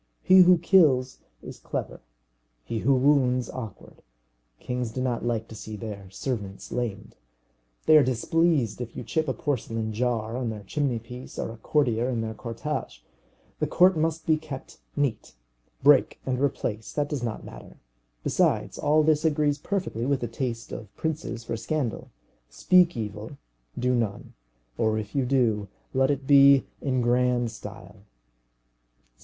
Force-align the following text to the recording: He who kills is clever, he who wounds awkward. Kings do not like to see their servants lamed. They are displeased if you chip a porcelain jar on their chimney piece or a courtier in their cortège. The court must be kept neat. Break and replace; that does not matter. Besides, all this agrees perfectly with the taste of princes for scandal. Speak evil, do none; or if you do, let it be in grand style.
He 0.23 0.39
who 0.39 0.57
kills 0.57 1.19
is 1.43 1.59
clever, 1.59 2.01
he 2.63 2.79
who 2.79 2.95
wounds 2.95 3.51
awkward. 3.51 4.01
Kings 4.59 4.89
do 4.89 4.99
not 4.99 5.23
like 5.23 5.47
to 5.49 5.53
see 5.53 5.75
their 5.75 6.09
servants 6.09 6.71
lamed. 6.71 7.15
They 7.85 7.97
are 7.97 8.03
displeased 8.03 8.81
if 8.81 8.97
you 8.97 9.03
chip 9.03 9.27
a 9.27 9.33
porcelain 9.33 9.93
jar 9.93 10.35
on 10.35 10.49
their 10.49 10.63
chimney 10.63 10.97
piece 10.97 11.37
or 11.37 11.51
a 11.51 11.57
courtier 11.57 12.09
in 12.09 12.21
their 12.21 12.33
cortège. 12.33 13.01
The 13.59 13.67
court 13.67 13.95
must 13.95 14.25
be 14.25 14.37
kept 14.37 14.79
neat. 14.95 15.35
Break 15.83 16.19
and 16.25 16.39
replace; 16.41 16.91
that 16.93 17.07
does 17.09 17.21
not 17.21 17.45
matter. 17.45 17.77
Besides, 18.23 18.79
all 18.79 19.03
this 19.03 19.23
agrees 19.23 19.59
perfectly 19.59 20.07
with 20.07 20.21
the 20.21 20.27
taste 20.27 20.71
of 20.71 20.91
princes 20.95 21.43
for 21.43 21.55
scandal. 21.55 22.09
Speak 22.49 22.97
evil, 22.97 23.37
do 23.77 23.93
none; 23.93 24.33
or 24.79 24.97
if 24.97 25.13
you 25.13 25.25
do, 25.27 25.67
let 25.93 26.09
it 26.09 26.25
be 26.25 26.65
in 26.81 27.01
grand 27.01 27.51
style. 27.51 27.97